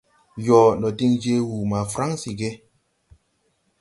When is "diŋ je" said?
0.97-1.33